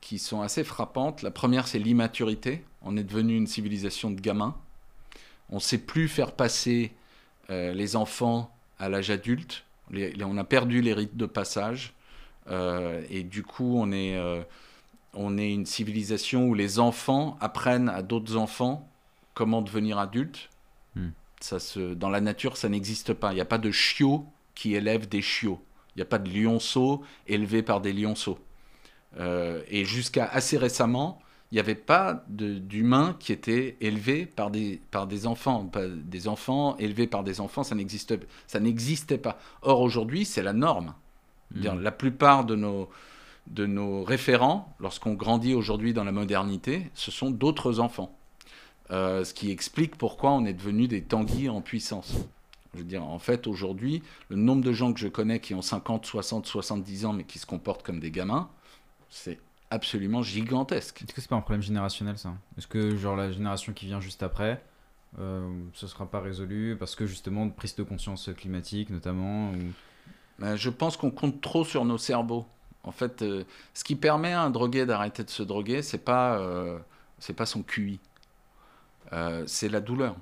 qui 0.00 0.20
sont 0.20 0.42
assez 0.42 0.62
frappantes. 0.62 1.22
La 1.22 1.32
première, 1.32 1.66
c'est 1.66 1.80
l'immaturité. 1.80 2.62
On 2.82 2.96
est 2.96 3.02
devenu 3.02 3.36
une 3.36 3.48
civilisation 3.48 4.12
de 4.12 4.20
gamins. 4.20 4.54
On 5.50 5.56
ne 5.56 5.60
sait 5.60 5.78
plus 5.78 6.06
faire 6.06 6.30
passer 6.36 6.92
les 7.48 7.96
enfants 7.96 8.56
à 8.78 8.88
l'âge 8.88 9.10
adulte. 9.10 9.64
On 9.92 10.38
a 10.38 10.44
perdu 10.44 10.82
les 10.82 10.92
rites 10.92 11.16
de 11.16 11.26
passage. 11.26 11.94
Et 12.48 13.22
du 13.22 13.42
coup, 13.44 13.76
on 13.78 13.92
est, 13.92 14.18
on 15.16 15.38
est 15.38 15.52
une 15.52 15.66
civilisation 15.66 16.46
où 16.46 16.54
les 16.54 16.78
enfants 16.78 17.36
apprennent 17.40 17.88
à 17.88 18.02
d'autres 18.02 18.36
enfants 18.36 18.88
comment 19.34 19.62
devenir 19.62 19.98
adultes. 19.98 20.50
Hmm. 20.94 21.10
Ça 21.40 21.58
se, 21.58 21.94
dans 21.94 22.10
la 22.10 22.20
nature, 22.20 22.56
ça 22.56 22.68
n'existe 22.68 23.12
pas. 23.12 23.32
Il 23.32 23.36
n'y 23.36 23.40
a 23.40 23.46
pas 23.46 23.58
de 23.58 23.70
chiot 23.70 24.26
qui 24.54 24.74
élève 24.74 25.08
des 25.08 25.22
chiots. 25.22 25.60
Il 25.94 25.98
n'y 25.98 26.02
a 26.02 26.06
pas 26.06 26.18
de 26.18 26.30
lionceaux 26.30 27.02
élevés 27.26 27.62
par 27.62 27.80
des 27.80 27.92
lionceaux. 27.92 28.38
Euh, 29.18 29.62
et 29.68 29.84
jusqu'à 29.84 30.26
assez 30.26 30.58
récemment, 30.58 31.20
il 31.50 31.54
n'y 31.56 31.60
avait 31.60 31.74
pas 31.74 32.24
d'humains 32.28 33.16
qui 33.20 33.32
étaient 33.32 33.76
élevés 33.80 34.26
par 34.26 34.50
des, 34.50 34.80
par 34.90 35.06
des 35.06 35.26
enfants. 35.26 35.64
Pas- 35.66 35.86
des 35.88 36.28
enfants 36.28 36.76
élevés 36.78 37.06
par 37.06 37.22
des 37.22 37.40
enfants, 37.40 37.62
ça 37.62 37.74
n'existait 37.74 39.18
pas. 39.18 39.38
Or, 39.62 39.80
aujourd'hui, 39.80 40.24
c'est 40.24 40.42
la 40.42 40.52
norme. 40.52 40.94
Dire, 41.52 41.76
La 41.76 41.92
plupart 41.92 42.44
de 42.44 42.56
nos, 42.56 42.90
de 43.48 43.66
nos 43.66 44.02
référents, 44.02 44.74
lorsqu'on 44.80 45.14
grandit 45.14 45.54
aujourd'hui 45.54 45.92
dans 45.92 46.04
la 46.04 46.12
modernité, 46.12 46.90
ce 46.94 47.10
sont 47.10 47.30
d'autres 47.30 47.80
enfants. 47.80 48.16
Euh, 48.90 49.24
ce 49.24 49.34
qui 49.34 49.50
explique 49.50 49.96
pourquoi 49.96 50.32
on 50.32 50.44
est 50.44 50.52
devenu 50.52 50.88
des 50.88 51.02
tanguis 51.02 51.48
en 51.48 51.60
puissance. 51.60 52.14
Je 52.74 52.80
veux 52.80 52.84
dire, 52.84 53.02
en 53.02 53.18
fait, 53.18 53.46
aujourd'hui, 53.46 54.02
le 54.28 54.36
nombre 54.36 54.62
de 54.62 54.72
gens 54.72 54.92
que 54.92 55.00
je 55.00 55.08
connais 55.08 55.40
qui 55.40 55.54
ont 55.54 55.62
50, 55.62 56.04
60, 56.04 56.46
70 56.46 57.06
ans, 57.06 57.12
mais 57.12 57.24
qui 57.24 57.38
se 57.38 57.46
comportent 57.46 57.82
comme 57.82 58.00
des 58.00 58.10
gamins, 58.10 58.50
c'est 59.08 59.38
absolument 59.70 60.22
gigantesque. 60.22 61.02
Est-ce 61.02 61.12
que 61.12 61.20
c'est 61.20 61.28
pas 61.28 61.36
un 61.36 61.40
problème 61.40 61.62
générationnel 61.62 62.18
ça? 62.18 62.34
Est-ce 62.58 62.66
que 62.66 62.96
genre 62.96 63.16
la 63.16 63.32
génération 63.32 63.72
qui 63.72 63.86
vient 63.86 64.00
juste 64.00 64.22
après, 64.22 64.62
euh, 65.18 65.48
ce 65.72 65.86
sera 65.86 66.06
pas 66.06 66.20
résolu 66.20 66.76
parce 66.78 66.94
que 66.94 67.06
justement 67.06 67.46
de 67.46 67.52
prise 67.52 67.74
de 67.74 67.82
conscience 67.82 68.30
climatique 68.36 68.90
notamment 68.90 69.50
ou... 69.52 69.72
Ben, 70.38 70.54
je 70.54 70.68
pense 70.68 70.98
qu'on 70.98 71.10
compte 71.10 71.40
trop 71.40 71.64
sur 71.64 71.86
nos 71.86 71.96
cerveaux. 71.96 72.44
En 72.86 72.92
fait, 72.92 73.22
euh, 73.22 73.44
ce 73.74 73.84
qui 73.84 73.96
permet 73.96 74.32
à 74.32 74.42
un 74.42 74.50
drogué 74.50 74.86
d'arrêter 74.86 75.24
de 75.24 75.30
se 75.30 75.42
droguer, 75.42 75.82
c'est 75.82 75.98
pas, 76.04 76.38
euh, 76.38 76.78
c'est 77.18 77.34
pas 77.34 77.46
son 77.46 77.62
QI, 77.62 78.00
Euh, 79.12 79.44
c'est 79.46 79.68
la 79.68 79.80
douleur. 79.80 80.16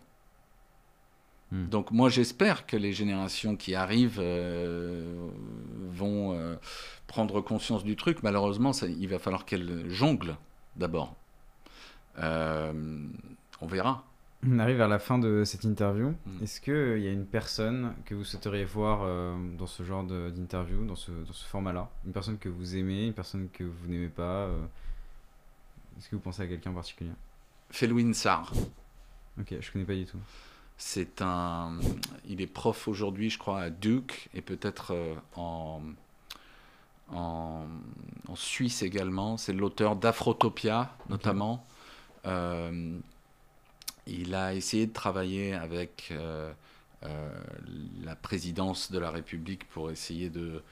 Hmm. 1.53 1.69
Donc 1.69 1.91
moi 1.91 2.09
j'espère 2.09 2.67
que 2.67 2.77
les 2.77 2.93
générations 2.93 3.57
qui 3.57 3.75
arrivent 3.75 4.19
euh, 4.21 5.29
vont 5.93 6.59
prendre 7.07 7.41
conscience 7.41 7.85
du 7.85 7.97
truc. 7.97 8.23
Malheureusement, 8.23 8.73
ça- 8.73 8.87
il 8.89 9.09
va 9.09 9.19
falloir 9.19 9.45
qu'elles 9.45 9.89
jonglent 9.91 10.37
d'abord. 10.77 11.15
On 13.61 13.67
verra. 13.67 14.05
On 14.47 14.59
arrive 14.59 14.77
vers 14.77 14.89
la 14.89 14.99
fin 14.99 15.19
de 15.19 15.45
cette 15.45 15.65
interview. 15.65 16.15
Mm. 16.27 16.43
Est-ce 16.43 16.61
qu'il 16.61 17.03
y 17.03 17.09
a 17.09 17.13
une 17.13 17.27
personne 17.27 17.95
que 18.05 18.15
vous 18.15 18.25
souhaiteriez 18.25 18.65
voir 18.65 19.01
euh, 19.03 19.35
dans 19.57 19.67
ce 19.67 19.83
genre 19.83 20.05
d'interview, 20.05 20.85
dans 20.85 20.97
ce, 20.97 21.11
dans 21.11 21.33
ce 21.33 21.45
format-là? 21.47 21.91
Une 22.07 22.13
personne 22.13 22.39
que 22.39 22.49
vous 22.49 22.77
aimez, 22.77 23.07
une 23.07 23.15
personne 23.15 23.49
que 23.53 23.65
vous 23.65 23.89
n'aimez 23.89 24.09
pas 24.09 24.47
euh, 24.47 24.65
Est-ce 25.99 26.09
que 26.09 26.17
vous 26.17 26.23
pensez 26.23 26.43
à 26.43 26.47
quelqu'un 26.47 26.71
en 26.71 26.75
particulier? 26.75 27.11
Felwin 27.71 28.13
Sarr. 28.13 28.53
Ok, 29.41 29.55
je 29.61 29.73
connais 29.73 29.85
pas 29.85 29.95
du 29.95 30.05
tout. 30.05 30.19
C'est 30.77 31.23
un, 31.23 31.79
il 32.29 32.41
est 32.41 32.47
prof 32.47 32.89
aujourd'hui, 32.89 33.31
je 33.31 33.39
crois, 33.39 33.61
à 33.61 33.71
Duke 33.71 34.29
et 34.35 34.43
peut-être 34.43 34.93
euh, 34.93 35.15
en, 35.37 35.81
en, 37.13 37.67
en 38.29 38.37
Suisse 38.37 38.83
également. 38.83 39.37
C'est 39.37 39.53
l'auteur 39.53 39.97
d'Afrotopia, 39.97 40.95
notamment. 41.09 41.65
Euh, 42.27 42.99
il 44.07 44.35
a 44.35 44.55
essayé 44.55 44.87
de 44.87 44.93
travailler 44.93 45.55
avec 45.55 46.09
euh, 46.11 46.53
euh, 47.05 47.31
la 48.03 48.17
présidence 48.17 48.91
de 48.91 48.99
la 48.99 49.11
République 49.11 49.67
pour 49.69 49.91
essayer 49.91 50.31
de 50.31 50.63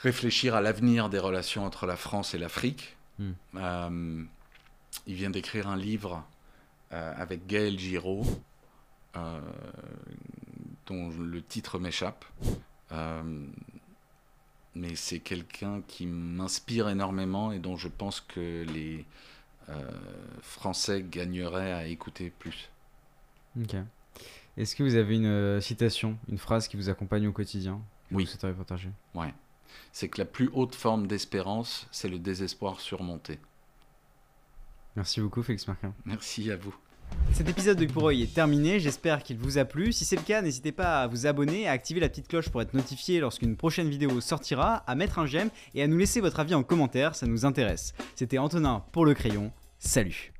réfléchir 0.00 0.54
à 0.54 0.60
l'avenir 0.60 1.08
des 1.08 1.18
relations 1.18 1.64
entre 1.64 1.86
la 1.86 1.96
France 1.96 2.34
et 2.34 2.38
l'Afrique. 2.38 2.96
Hmm. 3.18 3.32
Euh, 3.56 4.24
il 5.06 5.14
vient 5.14 5.30
d'écrire 5.30 5.68
un 5.68 5.76
livre 5.76 6.24
avec 6.90 7.48
Gaël 7.48 7.76
Giraud, 7.76 8.24
dont 10.86 11.10
le 11.10 11.42
titre 11.42 11.80
m'échappe. 11.80 12.24
Mais 14.76 14.94
c'est 14.94 15.18
quelqu'un 15.18 15.82
qui 15.88 16.06
m'inspire 16.06 16.88
énormément 16.88 17.50
et 17.50 17.58
dont 17.58 17.76
je 17.76 17.88
pense 17.88 18.20
que 18.20 18.64
les 18.72 19.04
Français 20.42 21.04
gagneraient 21.08 21.72
à 21.72 21.86
écouter 21.86 22.30
plus. 22.30 22.70
Ok. 23.60 23.76
Est-ce 24.56 24.76
que 24.76 24.82
vous 24.82 24.94
avez 24.94 25.16
une 25.16 25.26
euh, 25.26 25.60
citation, 25.60 26.16
une 26.28 26.38
phrase 26.38 26.68
qui 26.68 26.76
vous 26.76 26.88
accompagne 26.88 27.26
au 27.26 27.32
quotidien 27.32 27.80
que 28.08 28.14
Oui. 28.14 28.24
Vous 28.24 28.30
souhaiteriez 28.30 28.54
partager? 28.54 28.90
Ouais. 29.14 29.34
C'est 29.92 30.08
que 30.08 30.20
la 30.20 30.24
plus 30.24 30.48
haute 30.52 30.74
forme 30.74 31.06
d'espérance, 31.06 31.88
c'est 31.90 32.08
le 32.08 32.18
désespoir 32.18 32.80
surmonté. 32.80 33.40
Merci 34.94 35.20
beaucoup, 35.20 35.42
Félix 35.42 35.66
Marquin. 35.66 35.92
Merci 36.04 36.50
à 36.52 36.56
vous. 36.56 36.74
Cet 37.32 37.48
épisode 37.48 37.78
de 37.78 37.86
Pour 37.86 38.12
est 38.12 38.32
terminé, 38.32 38.78
j'espère 38.78 39.22
qu'il 39.22 39.38
vous 39.38 39.58
a 39.58 39.64
plu. 39.64 39.92
Si 39.92 40.04
c'est 40.04 40.16
le 40.16 40.22
cas, 40.22 40.40
n'hésitez 40.40 40.70
pas 40.70 41.02
à 41.02 41.06
vous 41.08 41.26
abonner, 41.26 41.66
à 41.66 41.72
activer 41.72 41.98
la 41.98 42.08
petite 42.08 42.28
cloche 42.28 42.48
pour 42.48 42.62
être 42.62 42.74
notifié 42.74 43.18
lorsqu'une 43.18 43.56
prochaine 43.56 43.88
vidéo 43.88 44.20
sortira, 44.20 44.84
à 44.86 44.94
mettre 44.94 45.18
un 45.18 45.26
j'aime 45.26 45.50
et 45.74 45.82
à 45.82 45.88
nous 45.88 45.98
laisser 45.98 46.20
votre 46.20 46.38
avis 46.38 46.54
en 46.54 46.62
commentaire, 46.62 47.16
ça 47.16 47.26
nous 47.26 47.44
intéresse. 47.44 47.94
C'était 48.14 48.38
Antonin 48.38 48.84
pour 48.92 49.04
le 49.04 49.14
crayon, 49.14 49.50
salut 49.78 50.33